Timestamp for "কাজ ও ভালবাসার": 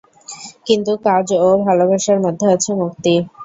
1.05-2.19